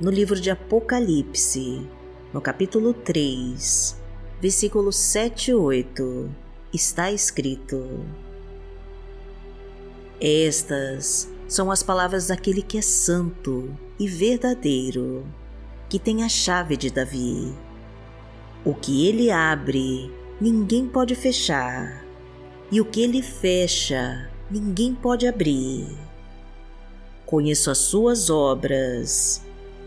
no 0.00 0.10
livro 0.10 0.38
de 0.38 0.50
Apocalipse, 0.50 1.80
no 2.32 2.38
capítulo 2.40 2.92
3, 2.92 3.96
versículos 4.40 4.96
7 4.96 5.52
e 5.52 5.54
8, 5.54 6.30
está 6.72 7.10
escrito: 7.10 8.04
Estas 10.20 11.32
são 11.48 11.70
as 11.70 11.82
palavras 11.82 12.26
daquele 12.26 12.60
que 12.60 12.76
é 12.76 12.82
santo 12.82 13.74
e 13.98 14.06
verdadeiro, 14.06 15.26
que 15.88 15.98
tem 15.98 16.22
a 16.24 16.28
chave 16.28 16.76
de 16.76 16.90
Davi. 16.90 17.54
O 18.66 18.74
que 18.74 19.06
ele 19.06 19.30
abre, 19.30 20.12
ninguém 20.38 20.86
pode 20.86 21.14
fechar, 21.14 22.04
e 22.70 22.82
o 22.82 22.84
que 22.84 23.00
ele 23.00 23.22
fecha, 23.22 24.30
ninguém 24.50 24.94
pode 24.94 25.26
abrir. 25.26 25.86
Conheço 27.24 27.70
as 27.70 27.78
suas 27.78 28.28
obras, 28.28 29.45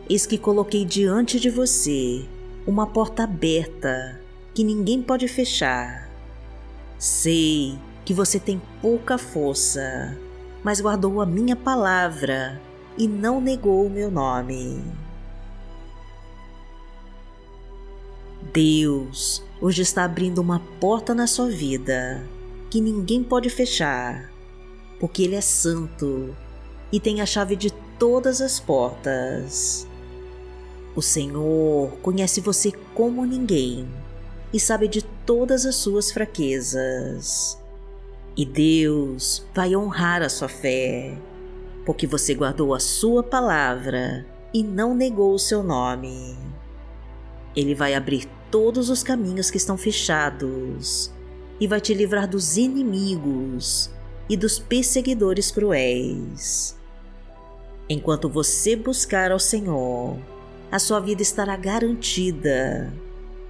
eis 0.10 0.26
que 0.26 0.40
coloquei 0.40 0.84
diante 0.84 1.40
de 1.40 1.52
você 1.52 2.26
uma 2.66 2.88
porta 2.88 3.24
aberta 3.24 4.20
que 4.56 4.64
ninguém 4.64 5.04
pode 5.04 5.28
fechar. 5.28 6.10
Sei 6.98 7.78
que 8.04 8.14
você 8.14 8.40
tem 8.40 8.60
pouca 8.82 9.20
força, 9.20 10.18
mas 10.64 10.82
guardou 10.82 11.22
a 11.22 11.26
minha 11.26 11.56
palavra 11.56 12.60
e 12.98 13.08
não 13.08 13.40
negou 13.40 13.86
o 13.86 13.90
meu 13.90 14.10
nome. 14.10 14.84
Deus 18.52 19.44
hoje 19.62 19.84
está 19.84 20.06
abrindo 20.06 20.40
uma 20.40 20.60
porta 20.80 21.14
na 21.14 21.28
sua 21.28 21.50
vida 21.50 22.26
que 22.72 22.82
ninguém 22.82 23.24
pode 23.24 23.50
fechar, 23.50 24.32
porque 25.00 25.24
Ele 25.24 25.36
é 25.36 25.42
santo 25.42 26.36
e 26.92 27.00
tem 27.00 27.22
a 27.22 27.26
chave 27.26 27.56
de 27.56 27.72
todas 28.00 28.42
as 28.42 28.60
portas. 28.60 29.89
O 31.00 31.02
Senhor 31.02 31.94
conhece 32.02 32.42
você 32.42 32.74
como 32.94 33.26
ninguém 33.26 33.88
e 34.52 34.60
sabe 34.60 34.86
de 34.86 35.02
todas 35.02 35.66
as 35.66 35.76
suas 35.76 36.12
fraquezas. 36.12 37.58
E 38.36 38.46
Deus 38.46 39.48
vai 39.56 39.78
honrar 39.78 40.22
a 40.22 40.28
sua 40.28 40.50
fé, 40.50 41.18
porque 41.86 42.06
você 42.06 42.34
guardou 42.34 42.74
a 42.74 42.82
sua 42.82 43.24
palavra 43.24 44.26
e 44.54 44.62
não 44.62 44.94
negou 44.94 45.34
o 45.34 45.40
seu 45.40 45.64
nome. 45.64 46.38
Ele 47.56 47.74
vai 47.74 47.94
abrir 47.94 48.28
todos 48.52 48.90
os 48.90 49.02
caminhos 49.02 49.50
que 49.50 49.56
estão 49.56 49.78
fechados 49.78 51.14
e 51.62 51.66
vai 51.66 51.80
te 51.80 51.94
livrar 51.94 52.28
dos 52.28 52.58
inimigos 52.58 53.90
e 54.30 54.36
dos 54.36 54.60
perseguidores 54.60 55.50
cruéis. 55.50 56.78
Enquanto 57.88 58.28
você 58.28 58.76
buscar 58.76 59.32
ao 59.32 59.40
Senhor, 59.40 60.20
a 60.72 60.78
sua 60.78 61.00
vida 61.00 61.22
estará 61.22 61.56
garantida 61.56 62.94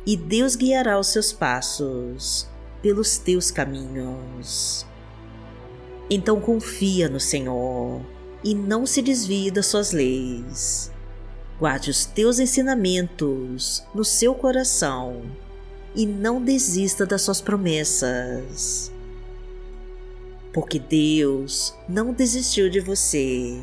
e 0.05 0.15
Deus 0.15 0.55
guiará 0.55 0.97
os 0.97 1.07
seus 1.07 1.33
passos 1.33 2.47
pelos 2.81 3.17
teus 3.17 3.51
caminhos. 3.51 4.85
Então 6.09 6.39
confia 6.39 7.09
no 7.09 7.19
Senhor 7.19 8.01
e 8.43 8.55
não 8.55 8.85
se 8.85 9.01
desvie 9.01 9.51
das 9.51 9.65
suas 9.65 9.91
leis. 9.91 10.91
Guarde 11.59 11.91
os 11.91 12.05
teus 12.05 12.39
ensinamentos 12.39 13.83
no 13.93 14.05
seu 14.05 14.33
coração 14.33 15.21
e 15.93 16.05
não 16.05 16.41
desista 16.41 17.05
das 17.05 17.21
suas 17.21 17.41
promessas. 17.41 18.91
Porque 20.53 20.79
Deus 20.79 21.75
não 21.87 22.13
desistiu 22.13 22.69
de 22.69 22.79
você 22.79 23.61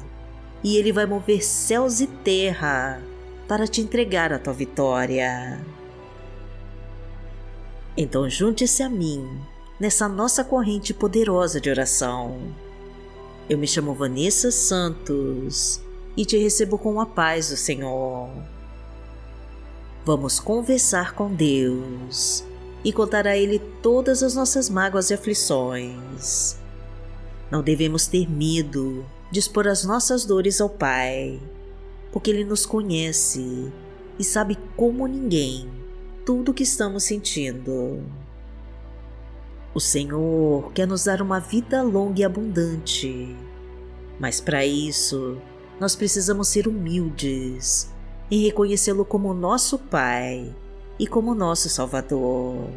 e 0.62 0.76
Ele 0.76 0.92
vai 0.92 1.06
mover 1.06 1.42
céus 1.42 2.00
e 2.00 2.06
terra 2.06 3.02
para 3.46 3.66
te 3.66 3.80
entregar 3.80 4.32
a 4.32 4.38
tua 4.38 4.52
vitória. 4.52 5.60
Então 7.96 8.28
junte-se 8.28 8.82
a 8.82 8.88
mim 8.88 9.26
nessa 9.78 10.08
nossa 10.08 10.44
corrente 10.44 10.92
poderosa 10.92 11.60
de 11.60 11.70
oração. 11.70 12.38
Eu 13.48 13.56
me 13.56 13.66
chamo 13.66 13.94
Vanessa 13.94 14.50
Santos 14.50 15.80
e 16.16 16.24
te 16.24 16.36
recebo 16.36 16.78
com 16.78 17.00
a 17.00 17.06
paz 17.06 17.50
do 17.50 17.56
Senhor. 17.56 18.28
Vamos 20.04 20.38
conversar 20.40 21.14
com 21.14 21.32
Deus 21.32 22.44
e 22.84 22.92
contar 22.92 23.26
a 23.26 23.36
Ele 23.36 23.58
todas 23.82 24.22
as 24.22 24.34
nossas 24.34 24.68
mágoas 24.68 25.10
e 25.10 25.14
aflições. 25.14 26.56
Não 27.50 27.62
devemos 27.62 28.06
ter 28.06 28.28
medo 28.28 29.04
de 29.30 29.40
expor 29.40 29.66
as 29.68 29.84
nossas 29.84 30.24
dores 30.24 30.60
ao 30.60 30.68
Pai, 30.68 31.40
porque 32.16 32.30
Ele 32.30 32.46
nos 32.46 32.64
conhece 32.64 33.70
e 34.18 34.24
sabe 34.24 34.56
como 34.74 35.06
ninguém 35.06 35.68
tudo 36.24 36.50
o 36.50 36.54
que 36.54 36.62
estamos 36.62 37.02
sentindo. 37.02 38.02
O 39.74 39.80
Senhor 39.80 40.72
quer 40.72 40.86
nos 40.86 41.04
dar 41.04 41.20
uma 41.20 41.38
vida 41.38 41.82
longa 41.82 42.22
e 42.22 42.24
abundante, 42.24 43.36
mas 44.18 44.40
para 44.40 44.64
isso 44.64 45.36
nós 45.78 45.94
precisamos 45.94 46.48
ser 46.48 46.66
humildes 46.66 47.92
e 48.30 48.46
reconhecê-lo 48.46 49.04
como 49.04 49.34
nosso 49.34 49.78
Pai 49.78 50.56
e 50.98 51.06
como 51.06 51.34
nosso 51.34 51.68
Salvador. 51.68 52.70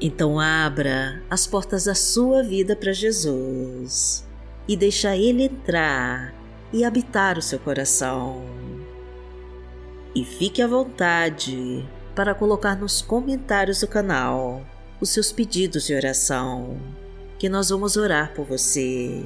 Então 0.00 0.38
abra 0.38 1.24
as 1.28 1.44
portas 1.44 1.86
da 1.86 1.94
sua 1.96 2.40
vida 2.44 2.76
para 2.76 2.92
Jesus 2.92 4.24
e 4.68 4.76
deixa 4.76 5.16
Ele 5.16 5.42
entrar 5.42 6.39
e 6.72 6.84
habitar 6.84 7.38
o 7.38 7.42
seu 7.42 7.58
coração 7.58 8.44
e 10.14 10.24
fique 10.24 10.60
à 10.60 10.66
vontade 10.66 11.88
para 12.14 12.34
colocar 12.34 12.74
nos 12.76 13.00
comentários 13.00 13.80
do 13.80 13.86
canal 13.86 14.64
os 15.00 15.10
seus 15.10 15.32
pedidos 15.32 15.86
de 15.86 15.94
oração, 15.94 16.78
que 17.38 17.48
nós 17.48 17.70
vamos 17.70 17.96
orar 17.96 18.34
por 18.34 18.44
você. 18.44 19.24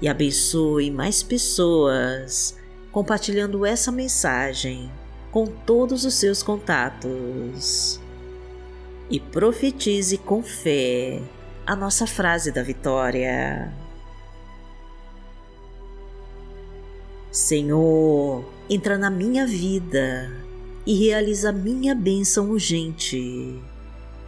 E 0.00 0.08
abençoe 0.08 0.90
mais 0.90 1.22
pessoas 1.22 2.56
compartilhando 2.92 3.64
essa 3.66 3.90
mensagem 3.90 4.92
com 5.32 5.46
todos 5.46 6.04
os 6.04 6.14
seus 6.14 6.42
contatos. 6.42 7.98
E 9.10 9.18
profetize 9.18 10.18
com 10.18 10.42
fé 10.42 11.20
a 11.66 11.74
nossa 11.74 12.06
frase 12.06 12.52
da 12.52 12.62
vitória. 12.62 13.83
Senhor, 17.34 18.44
entra 18.70 18.96
na 18.96 19.10
minha 19.10 19.44
vida 19.44 20.32
e 20.86 20.94
realiza 21.04 21.50
minha 21.50 21.92
bênção 21.92 22.52
urgente. 22.52 23.60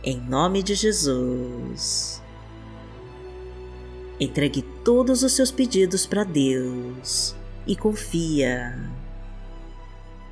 Em 0.02 0.20
nome 0.28 0.60
de 0.60 0.74
Jesus. 0.74 2.20
Entregue 4.18 4.62
todos 4.82 5.22
os 5.22 5.32
seus 5.34 5.52
pedidos 5.52 6.04
para 6.04 6.24
Deus 6.24 7.36
e 7.64 7.76
confia. 7.76 8.76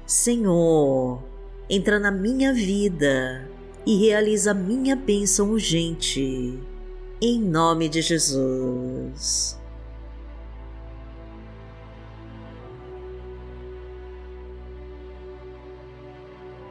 Senhor, 0.04 1.22
entra 1.70 2.00
na 2.00 2.10
minha 2.10 2.52
vida 2.52 3.48
e 3.86 4.04
realiza 4.04 4.52
minha 4.52 4.96
bênção 4.96 5.52
urgente. 5.52 6.58
Em 7.22 7.40
nome 7.40 7.88
de 7.88 8.02
Jesus. 8.02 9.62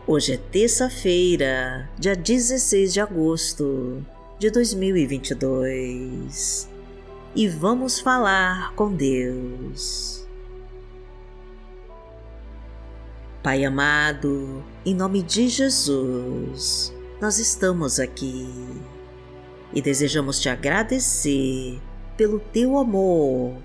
Hoje 0.05 0.34
é 0.34 0.38
terça-feira, 0.38 1.90
dia 1.97 2.14
16 2.14 2.91
de 2.91 3.00
agosto 3.00 4.05
de 4.38 4.50
2022 4.50 6.70
e 7.34 7.47
vamos 7.47 8.02
falar 8.02 8.73
com 8.76 8.94
Deus. 8.94 10.28
Pai 13.41 13.64
amado, 13.64 14.61
em 14.85 14.94
nome 14.94 15.23
de 15.23 15.47
Jesus, 15.47 16.94
nós 17.22 17.40
estamos 17.40 17.97
aqui 17.97 18.46
e 19.73 19.82
desejamos 19.82 20.41
te 20.41 20.50
agradecer 20.50 21.79
pelo 22.17 22.41
teu 22.41 22.78
amor 22.78 23.55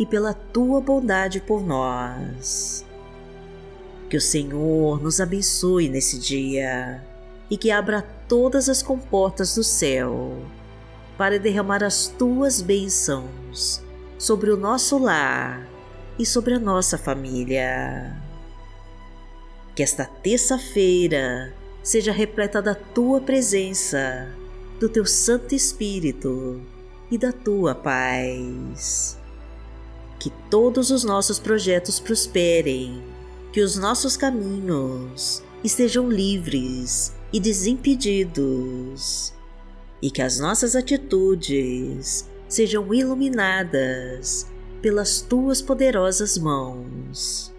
e 0.00 0.06
pela 0.06 0.34
tua 0.34 0.80
bondade 0.80 1.40
por 1.40 1.64
nós. 1.64 2.85
Que 4.08 4.16
o 4.16 4.20
Senhor 4.20 5.02
nos 5.02 5.20
abençoe 5.20 5.88
nesse 5.88 6.18
dia 6.18 7.04
e 7.50 7.56
que 7.56 7.70
abra 7.70 8.02
todas 8.28 8.68
as 8.68 8.82
comportas 8.82 9.54
do 9.54 9.64
céu 9.64 10.36
para 11.16 11.38
derramar 11.38 11.82
as 11.82 12.08
tuas 12.08 12.60
bênçãos 12.60 13.82
sobre 14.18 14.50
o 14.50 14.56
nosso 14.56 14.98
lar 14.98 15.66
e 16.18 16.24
sobre 16.26 16.54
a 16.54 16.58
nossa 16.58 16.96
família. 16.96 18.16
Que 19.74 19.82
esta 19.82 20.04
terça-feira 20.04 21.52
seja 21.82 22.12
repleta 22.12 22.62
da 22.62 22.74
tua 22.74 23.20
presença, 23.20 24.28
do 24.80 24.88
teu 24.88 25.04
Santo 25.04 25.54
Espírito 25.54 26.60
e 27.10 27.18
da 27.18 27.32
tua 27.32 27.74
paz. 27.74 29.18
que 30.18 30.30
todos 30.50 30.90
os 30.90 31.04
nossos 31.04 31.38
projetos 31.38 32.00
prosperem, 32.00 33.00
que 33.56 33.62
os 33.62 33.74
nossos 33.78 34.18
caminhos 34.18 35.42
estejam 35.64 36.10
livres 36.10 37.16
e 37.32 37.40
desimpedidos, 37.40 39.32
e 40.02 40.10
que 40.10 40.20
as 40.20 40.38
nossas 40.38 40.76
atitudes 40.76 42.28
sejam 42.46 42.92
iluminadas 42.92 44.46
pelas 44.82 45.22
tuas 45.22 45.62
poderosas 45.62 46.36
mãos. 46.36 47.50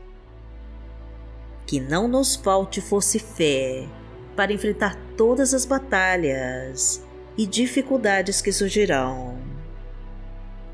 Que 1.65 1.79
não 1.79 2.07
nos 2.07 2.35
falte 2.35 2.79
força 2.79 3.17
e 3.17 3.19
fé 3.19 3.89
para 4.35 4.53
enfrentar 4.53 4.95
todas 5.17 5.51
as 5.51 5.65
batalhas 5.65 7.03
e 7.35 7.47
dificuldades 7.47 8.39
que 8.39 8.51
surgirão. 8.51 9.35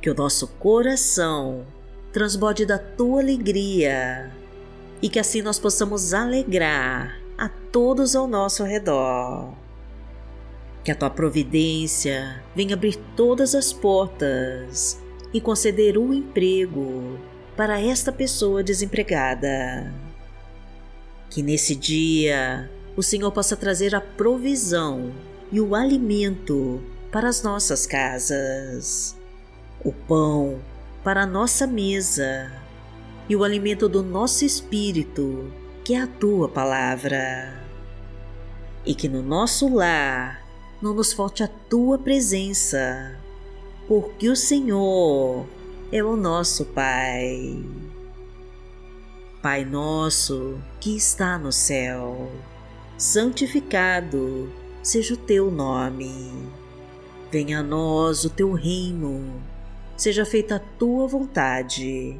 Que 0.02 0.10
o 0.10 0.14
nosso 0.14 0.50
coração 0.50 1.66
transborde 2.12 2.66
da 2.66 2.78
tua 2.78 3.22
alegria 3.22 4.43
e 5.04 5.10
que 5.10 5.20
assim 5.20 5.42
nós 5.42 5.60
possamos 5.60 6.14
alegrar 6.14 7.20
a 7.38 7.50
todos 7.50 8.16
ao 8.16 8.26
nosso 8.26 8.64
redor. 8.64 9.54
Que 10.82 10.92
a 10.94 10.96
tua 10.96 11.10
providência 11.10 12.42
venha 12.56 12.74
abrir 12.74 12.96
todas 13.14 13.54
as 13.54 13.74
portas 13.74 14.98
e 15.34 15.42
conceder 15.42 15.98
um 15.98 16.14
emprego 16.14 17.20
para 17.58 17.82
esta 17.82 18.14
pessoa 18.14 18.64
desempregada. 18.64 19.94
Que 21.30 21.44
nesse 21.44 21.76
dia 21.76 22.72
o 22.96 23.04
Senhor 23.04 23.32
possa 23.34 23.58
trazer 23.58 23.94
a 23.94 24.00
provisão 24.00 25.12
e 25.52 25.60
o 25.60 25.76
alimento 25.76 26.82
para 27.12 27.28
as 27.28 27.44
nossas 27.44 27.86
casas, 27.86 29.18
o 29.84 29.92
pão 29.92 30.62
para 31.04 31.24
a 31.24 31.28
nossa 31.28 31.68
mesa 31.68 32.63
e 33.30 33.36
o 33.36 33.44
alimento 33.44 33.88
do 33.88 34.04
nosso 34.04 34.44
espírito, 34.44 35.52
que 35.84 35.94
é 35.94 36.02
a 36.02 36.08
tua 36.08 36.50
palavra. 36.50 37.62
E 38.86 38.94
que 38.94 39.08
no 39.08 39.22
nosso 39.22 39.74
lar 39.74 40.46
não 40.82 40.94
nos 40.94 41.14
falte 41.14 41.44
a 41.44 41.48
tua 41.48 41.98
presença, 41.98 43.18
porque 43.88 44.30
o 44.30 44.36
Senhor 44.36 45.46
é 45.92 46.04
o 46.04 46.18
nosso 46.18 46.66
Pai. 46.66 47.64
Pai 49.42 49.66
nosso 49.66 50.58
que 50.80 50.96
está 50.96 51.38
no 51.38 51.52
céu, 51.52 52.30
santificado 52.98 54.52
seja 54.82 55.14
o 55.14 55.18
teu 55.18 55.50
nome. 55.50 56.32
Venha 57.32 57.60
a 57.60 57.64
nós 57.64 58.26
o 58.26 58.30
teu 58.30 58.52
reino, 58.52 59.42
seja 59.96 60.26
feita 60.26 60.58
a 60.58 60.60
tua 60.60 61.08
vontade, 61.08 62.20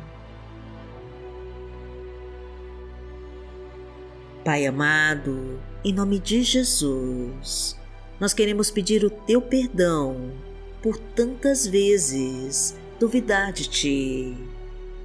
Pai 4.43 4.65
amado, 4.65 5.61
em 5.85 5.93
nome 5.93 6.17
de 6.17 6.41
Jesus, 6.41 7.77
nós 8.19 8.33
queremos 8.33 8.71
pedir 8.71 9.05
o 9.05 9.09
Teu 9.11 9.39
perdão 9.39 10.31
por 10.81 10.97
tantas 10.97 11.67
vezes 11.67 12.75
duvidar 12.99 13.53
de 13.53 13.69
Ti 13.69 14.35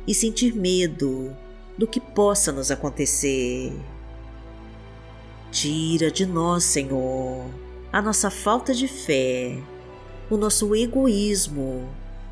e 0.07 0.15
sentir 0.15 0.55
medo 0.55 1.37
do 1.77 1.87
que 1.87 2.01
possa 2.01 2.51
nos 2.51 2.71
acontecer. 2.71 3.75
Tira 5.51 6.11
de 6.11 6.25
nós, 6.25 6.65
Senhor, 6.65 7.45
a 7.93 8.01
nossa 8.01 8.31
falta 8.31 8.73
de 8.73 8.89
fé, 8.89 9.63
o 10.31 10.39
nosso 10.39 10.75
egoísmo 10.75 11.87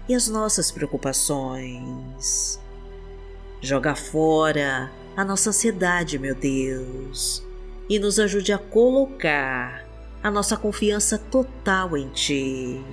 e 0.08 0.14
as 0.14 0.26
nossas 0.26 0.70
preocupações. 0.70 2.58
Joga 3.60 3.94
fora 3.94 4.90
a 5.16 5.24
nossa 5.24 5.50
ansiedade, 5.50 6.18
meu 6.18 6.34
Deus, 6.34 7.42
e 7.88 7.98
nos 7.98 8.18
ajude 8.18 8.52
a 8.52 8.58
colocar 8.58 9.86
a 10.22 10.30
nossa 10.30 10.56
confiança 10.56 11.18
total 11.18 11.96
em 11.96 12.08
Ti. 12.08 12.84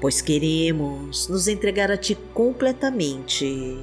Pois 0.00 0.20
queremos 0.20 1.28
nos 1.28 1.48
entregar 1.48 1.90
a 1.90 1.96
Ti 1.96 2.14
completamente 2.32 3.78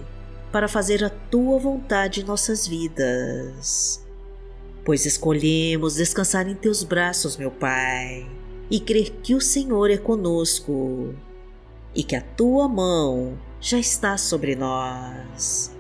para 0.52 0.68
fazer 0.68 1.04
a 1.04 1.10
Tua 1.10 1.58
vontade 1.58 2.22
em 2.22 2.24
nossas 2.24 2.68
vidas 2.68 4.02
pois 4.84 5.06
escolhemos 5.06 5.96
descansar 5.96 6.48
em 6.48 6.56
teus 6.56 6.84
braços, 6.84 7.38
meu 7.38 7.52
Pai, 7.52 8.28
e 8.70 8.80
crer 8.80 9.12
que 9.22 9.36
o 9.36 9.42
Senhor 9.42 9.92
é 9.92 9.98
conosco 9.98 11.14
e 11.94 12.04
que 12.04 12.16
a 12.16 12.22
tua 12.22 12.68
mão 12.68 13.38
já 13.60 13.78
está 13.78 14.18
sobre 14.18 14.56
nós, 14.56 15.72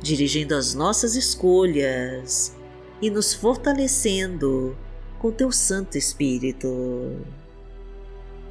dirigindo 0.00 0.54
as 0.54 0.74
nossas 0.74 1.14
escolhas 1.14 2.54
e 3.00 3.10
nos 3.10 3.34
fortalecendo 3.34 4.76
com 5.18 5.30
teu 5.30 5.52
Santo 5.52 5.96
Espírito. 5.98 6.68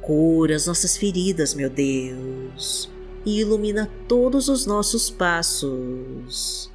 Cura 0.00 0.56
as 0.56 0.66
nossas 0.66 0.96
feridas, 0.96 1.54
meu 1.54 1.68
Deus, 1.68 2.90
e 3.24 3.40
ilumina 3.40 3.90
todos 4.08 4.48
os 4.48 4.66
nossos 4.66 5.10
passos 5.10 6.70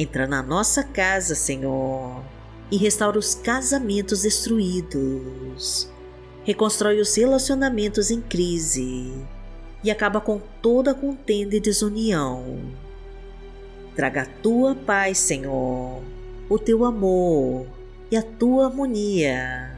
Entra 0.00 0.28
na 0.28 0.40
nossa 0.40 0.84
casa, 0.84 1.34
Senhor, 1.34 2.22
e 2.70 2.76
restaura 2.76 3.18
os 3.18 3.34
casamentos 3.34 4.22
destruídos. 4.22 5.90
Reconstrói 6.44 7.00
os 7.00 7.16
relacionamentos 7.16 8.08
em 8.08 8.20
crise 8.20 9.12
e 9.82 9.90
acaba 9.90 10.20
com 10.20 10.40
toda 10.62 10.94
contenda 10.94 11.56
e 11.56 11.60
desunião. 11.60 12.60
Traga 13.98 14.22
a 14.22 14.26
tua 14.26 14.76
paz, 14.76 15.18
Senhor, 15.18 16.00
o 16.48 16.56
teu 16.56 16.84
amor 16.84 17.66
e 18.08 18.16
a 18.16 18.22
tua 18.22 18.66
harmonia. 18.66 19.76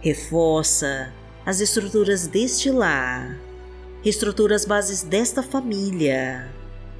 Reforça 0.00 1.12
as 1.46 1.60
estruturas 1.60 2.26
deste 2.26 2.68
lar, 2.68 3.38
reestrutura 4.02 4.56
as 4.56 4.64
bases 4.64 5.04
desta 5.04 5.40
família 5.40 6.52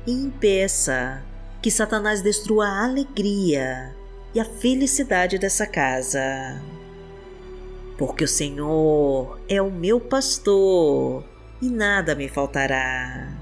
e 0.06 0.12
impeça 0.12 1.20
que 1.60 1.72
Satanás 1.72 2.22
destrua 2.22 2.68
a 2.68 2.84
alegria 2.84 3.92
e 4.32 4.38
a 4.38 4.44
felicidade 4.44 5.38
dessa 5.38 5.66
casa. 5.66 6.62
Porque 7.98 8.22
o 8.22 8.28
Senhor 8.28 9.40
é 9.48 9.60
o 9.60 9.72
meu 9.72 9.98
pastor 9.98 11.24
e 11.60 11.68
nada 11.68 12.14
me 12.14 12.28
faltará. 12.28 13.41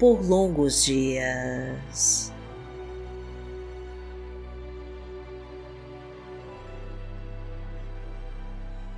por 0.00 0.26
longos 0.26 0.82
dias. 0.82 2.32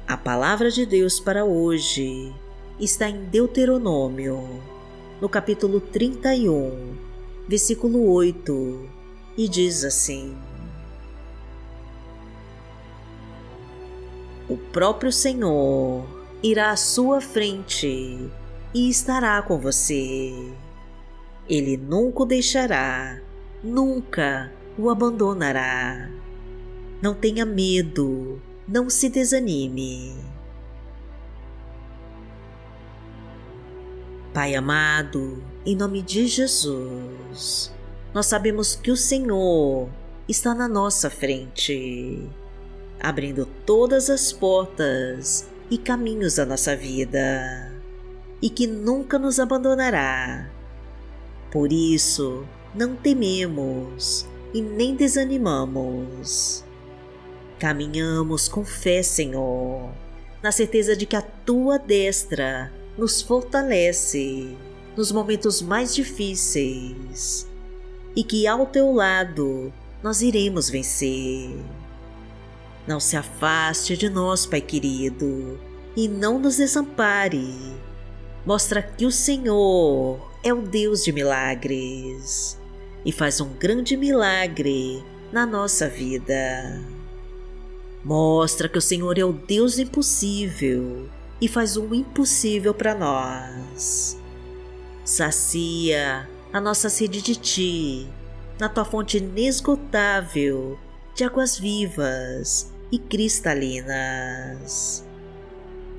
A 0.07 0.17
palavra 0.17 0.71
de 0.71 0.87
Deus 0.87 1.19
para 1.19 1.45
hoje 1.45 2.33
está 2.79 3.09
em 3.09 3.25
Deuteronômio, 3.25 4.63
no 5.21 5.29
capítulo 5.29 5.81
31, 5.81 6.97
versículo 7.49 8.09
8, 8.13 8.89
e 9.37 9.49
diz 9.49 9.83
assim: 9.83 10.37
O 14.49 14.57
próprio 14.57 15.11
Senhor 15.11 16.05
irá 16.41 16.71
à 16.71 16.77
sua 16.77 17.21
frente 17.21 18.31
e 18.73 18.89
estará 18.89 19.43
com 19.43 19.59
você. 19.59 20.33
Ele 21.49 21.77
nunca 21.77 22.23
o 22.23 22.27
deixará, 22.27 23.21
nunca 23.63 24.53
o 24.79 24.89
abandonará. 24.89 26.09
Não 27.03 27.15
tenha 27.15 27.45
medo, 27.45 28.41
não 28.67 28.89
se 28.89 29.09
desanime. 29.09 30.15
Pai 34.33 34.55
amado, 34.55 35.43
em 35.67 35.77
nome 35.77 36.01
de 36.01 36.27
Jesus, 36.27 37.75
nós 38.15 38.27
sabemos 38.27 38.77
que 38.77 38.91
o 38.91 38.97
Senhor 38.97 39.91
está 40.29 40.55
na 40.55 40.69
nossa 40.69 41.11
frente, 41.11 42.25
abrindo 43.01 43.47
todas 43.67 44.09
as 44.09 44.33
portas 44.33 45.47
e 45.69 45.77
caminhos 45.77 46.37
da 46.37 46.47
nossa 46.47 46.77
vida, 46.77 47.73
e 48.41 48.49
que 48.49 48.67
nunca 48.67 49.19
nos 49.19 49.41
abandonará 49.41 50.49
por 51.53 51.71
isso, 51.71 52.47
não 52.75 52.97
tememos 52.97 54.27
e 54.55 54.63
nem 54.63 54.97
desanimamos. 54.97 56.65
Caminhamos 57.59 58.49
com 58.49 58.65
fé, 58.65 59.03
Senhor, 59.03 59.93
na 60.43 60.51
certeza 60.51 60.97
de 60.97 61.05
que 61.05 61.15
a 61.15 61.21
tua 61.21 61.79
destra 61.79 62.73
nos 62.97 63.21
fortalece 63.21 64.57
nos 64.97 65.13
momentos 65.13 65.61
mais 65.61 65.95
difíceis 65.95 67.47
e 68.17 68.25
que 68.25 68.47
ao 68.47 68.67
teu 68.67 68.91
lado 68.91 69.73
nós 70.03 70.23
iremos 70.23 70.71
vencer. 70.71 71.55
Não 72.87 72.99
se 72.99 73.17
afaste 73.17 73.97
de 73.97 74.09
nós, 74.09 74.47
Pai 74.47 74.61
querido, 74.63 75.61
e 75.95 76.09
não 76.09 76.39
nos 76.39 76.57
desampare. 76.57 77.77
Mostra 78.45 78.83
que 78.83 79.07
o 79.07 79.13
Senhor 79.13 80.32
é 80.43 80.53
o 80.53 80.61
Deus 80.61 81.05
de 81.05 81.13
milagres 81.13 82.59
e 83.05 83.13
faz 83.13 83.41
um 83.41 83.53
grande 83.55 83.97
milagre 83.97 85.03
na 85.33 85.47
nossa 85.47 85.89
vida. 85.89 86.83
Mostra 88.05 88.69
que 88.69 88.79
o 88.79 88.83
Senhor 88.83 89.17
é 89.19 89.25
o 89.25 89.33
Deus 89.33 89.79
impossível 89.79 91.09
e 91.41 91.47
faz 91.47 91.77
o 91.77 91.95
impossível 91.95 92.75
para 92.75 92.95
nós. 92.95 94.19
Sacia 95.05 96.29
a 96.53 96.61
nossa 96.61 96.91
sede 96.91 97.23
de 97.23 97.37
Ti, 97.37 98.09
na 98.59 98.69
Tua 98.69 98.85
fonte 98.85 99.19
inesgotável 99.19 100.77
de 101.15 101.23
águas 101.23 101.57
vivas 101.57 102.73
e 102.91 102.99
cristalinas. 102.99 105.05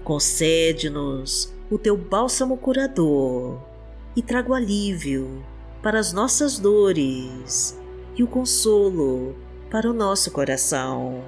Concede-nos 0.03 1.53
o 1.71 1.77
Teu 1.77 1.95
bálsamo 1.95 2.57
curador 2.57 3.72
e 4.15 4.21
trago 4.21 4.53
alívio 4.53 5.43
para 5.81 5.99
as 5.99 6.13
nossas 6.13 6.59
dores 6.59 7.77
e 8.15 8.23
o 8.23 8.27
consolo 8.27 9.35
para 9.69 9.89
o 9.89 9.93
nosso 9.93 10.31
coração. 10.31 11.23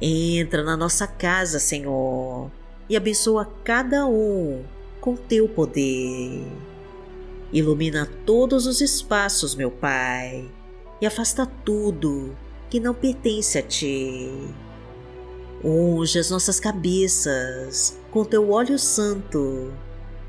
Entra 0.00 0.62
na 0.62 0.76
nossa 0.76 1.06
casa, 1.06 1.58
Senhor, 1.58 2.50
e 2.88 2.96
abençoa 2.96 3.48
cada 3.62 4.06
um 4.06 4.64
com 5.00 5.16
teu 5.16 5.48
poder. 5.48 6.44
Ilumina 7.52 8.10
todos 8.26 8.66
os 8.66 8.80
espaços, 8.80 9.54
meu 9.54 9.70
Pai, 9.70 10.50
e 11.00 11.06
afasta 11.06 11.46
tudo 11.46 12.36
que 12.68 12.80
não 12.80 12.92
pertence 12.92 13.56
a 13.56 13.62
ti. 13.62 14.28
Unge 15.62 16.18
as 16.18 16.30
nossas 16.30 16.58
cabeças 16.58 17.96
com 18.10 18.24
teu 18.24 18.50
óleo 18.50 18.78
santo 18.78 19.72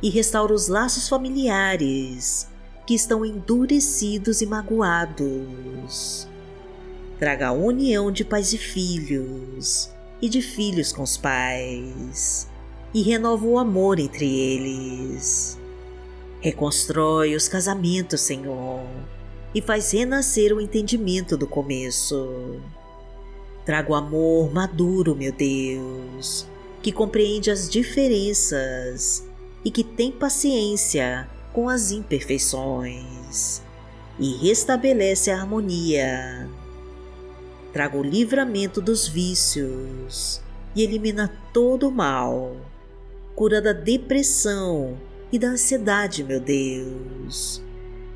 e 0.05 0.09
restaura 0.11 0.53
os 0.53 0.67
laços 0.67 1.09
familiares 1.09 2.47
que 2.85 2.93
estão 2.93 3.25
endurecidos 3.25 4.39
e 4.39 4.45
magoados. 4.45 6.27
Traga 7.17 7.47
a 7.47 7.51
união 7.51 8.11
de 8.11 8.23
pais 8.23 8.53
e 8.53 8.57
filhos 8.59 9.89
e 10.21 10.29
de 10.29 10.43
filhos 10.43 10.93
com 10.93 11.01
os 11.01 11.17
pais 11.17 12.47
e 12.93 13.01
renova 13.01 13.47
o 13.47 13.57
amor 13.57 13.97
entre 13.97 14.31
eles. 14.31 15.57
Reconstrói 16.39 17.33
os 17.33 17.47
casamentos, 17.47 18.21
Senhor, 18.21 18.85
e 19.55 19.59
faz 19.59 19.89
renascer 19.91 20.53
o 20.53 20.61
entendimento 20.61 21.35
do 21.35 21.47
começo. 21.47 22.61
Traga 23.65 23.91
o 23.91 23.95
amor 23.95 24.53
maduro, 24.53 25.15
meu 25.15 25.31
Deus, 25.31 26.45
que 26.83 26.91
compreende 26.91 27.49
as 27.49 27.67
diferenças 27.67 29.25
e 29.65 29.71
que 29.71 29.83
tem 29.83 30.11
paciência 30.11 31.27
com 31.51 31.67
as 31.67 31.91
imperfeições 31.91 33.63
e 34.19 34.35
restabelece 34.35 35.31
a 35.31 35.41
harmonia. 35.41 36.47
Traga 37.73 37.97
o 37.97 38.03
livramento 38.03 38.79
dos 38.79 39.07
vícios 39.07 40.41
e 40.75 40.83
elimina 40.83 41.33
todo 41.51 41.89
o 41.89 41.91
mal. 41.91 42.55
Cura 43.35 43.61
da 43.61 43.73
depressão 43.73 44.97
e 45.31 45.39
da 45.39 45.49
ansiedade, 45.49 46.23
meu 46.23 46.39
Deus, 46.39 47.61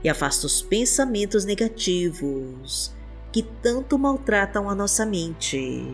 e 0.02 0.08
afasta 0.08 0.46
os 0.46 0.62
pensamentos 0.62 1.44
negativos 1.44 2.94
que 3.32 3.44
tanto 3.44 3.98
maltratam 3.98 4.70
a 4.70 4.76
nossa 4.76 5.06
mente. 5.06 5.86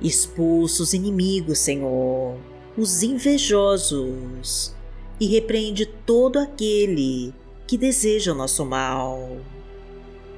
Expulsa 0.00 0.82
os 0.84 0.94
inimigos, 0.94 1.58
Senhor, 1.58 2.38
os 2.80 3.02
invejosos 3.02 4.74
e 5.20 5.26
repreende 5.26 5.84
todo 5.84 6.38
aquele 6.38 7.34
que 7.66 7.76
deseja 7.76 8.32
o 8.32 8.34
nosso 8.34 8.64
mal. 8.64 9.36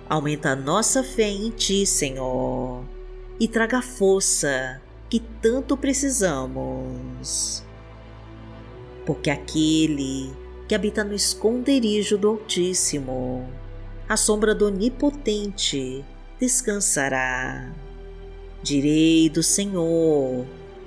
Aumenta 0.08 0.50
a 0.50 0.56
nossa 0.56 1.04
fé 1.04 1.28
em 1.28 1.50
Ti, 1.50 1.86
Senhor, 1.86 2.84
e 3.38 3.46
traga 3.46 3.78
a 3.78 3.82
força 3.82 4.82
que 5.08 5.20
tanto 5.40 5.76
precisamos. 5.76 7.62
Porque 9.06 9.30
aquele 9.30 10.32
que 10.66 10.74
habita 10.74 11.04
no 11.04 11.14
esconderijo 11.14 12.18
do 12.18 12.28
Altíssimo, 12.28 13.48
a 14.08 14.16
sombra 14.16 14.52
do 14.52 14.66
Onipotente, 14.66 16.04
descansará. 16.40 17.72
Direi 18.64 19.30
do 19.30 19.44
Senhor, 19.44 20.44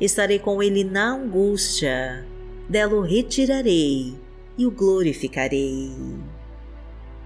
Estarei 0.00 0.38
com 0.38 0.62
ele 0.62 0.84
na 0.84 1.14
angústia, 1.14 2.26
dela 2.68 2.94
o 2.94 3.00
retirarei 3.00 4.14
e 4.58 4.66
o 4.66 4.70
glorificarei. 4.70 5.90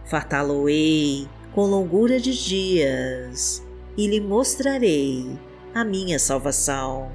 Fartá-lo-ei 0.05 1.29
com 1.53 1.67
longura 1.67 2.21
de 2.21 2.33
dias 2.33 3.62
e 3.97 4.07
lhe 4.07 4.21
mostrarei 4.21 5.27
a 5.75 5.85
minha 5.85 6.19
salvação. 6.19 7.11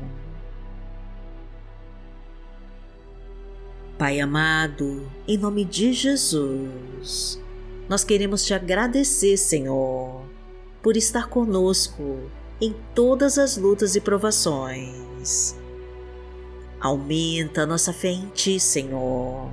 Pai 3.97 4.19
amado, 4.19 5.09
em 5.25 5.37
nome 5.37 5.63
de 5.63 5.93
Jesus, 5.93 7.41
nós 7.87 8.03
queremos 8.03 8.43
te 8.43 8.53
agradecer, 8.53 9.37
Senhor, 9.37 10.21
por 10.83 10.97
estar 10.97 11.29
conosco 11.29 12.29
em 12.59 12.75
todas 12.93 13.37
as 13.37 13.55
lutas 13.55 13.95
e 13.95 14.01
provações. 14.01 15.04
Aumenta 16.79 17.65
nossa 17.65 17.91
fé 17.91 18.09
em 18.09 18.27
Ti, 18.27 18.59
Senhor 18.59 19.51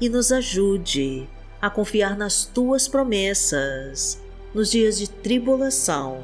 e 0.00 0.08
nos 0.08 0.30
ajude 0.30 1.28
a 1.60 1.68
confiar 1.68 2.16
nas 2.16 2.44
tuas 2.44 2.86
promessas 2.86 4.20
nos 4.54 4.70
dias 4.70 4.98
de 4.98 5.10
tribulação. 5.10 6.22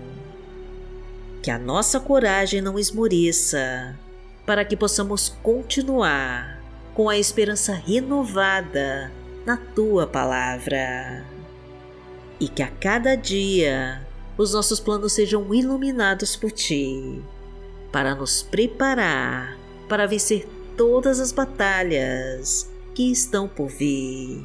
Que 1.42 1.50
a 1.50 1.58
nossa 1.58 2.00
coragem 2.00 2.60
não 2.60 2.78
esmoreça, 2.78 3.98
para 4.46 4.64
que 4.64 4.76
possamos 4.76 5.28
continuar 5.42 6.62
com 6.94 7.08
a 7.08 7.18
esperança 7.18 7.74
renovada 7.74 9.12
na 9.44 9.56
tua 9.56 10.06
palavra. 10.06 11.24
E 12.40 12.48
que 12.48 12.62
a 12.62 12.68
cada 12.68 13.14
dia 13.14 14.06
os 14.38 14.54
nossos 14.54 14.80
planos 14.80 15.12
sejam 15.12 15.52
iluminados 15.52 16.34
por 16.34 16.50
ti, 16.50 17.22
para 17.94 18.12
nos 18.12 18.42
preparar 18.42 19.56
para 19.88 20.04
vencer 20.04 20.48
todas 20.76 21.20
as 21.20 21.30
batalhas 21.30 22.68
que 22.92 23.12
estão 23.12 23.46
por 23.46 23.68
vir. 23.68 24.44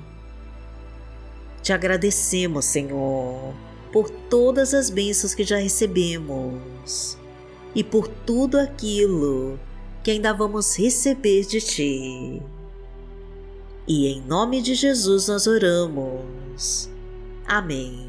Te 1.63 1.73
agradecemos, 1.73 2.65
Senhor, 2.65 3.55
por 3.91 4.07
todas 4.07 4.75
as 4.75 4.91
bênçãos 4.91 5.33
que 5.33 5.43
já 5.43 5.57
recebemos 5.57 7.17
e 7.73 7.83
por 7.83 8.07
tudo 8.07 8.59
aquilo 8.59 9.59
que 10.03 10.11
ainda 10.11 10.31
vamos 10.31 10.77
receber 10.77 11.43
de 11.47 11.59
Ti. 11.59 12.43
E 13.87 14.07
em 14.09 14.21
nome 14.21 14.61
de 14.61 14.75
Jesus 14.75 15.27
nós 15.27 15.47
oramos. 15.47 16.87
Amém. 17.47 18.08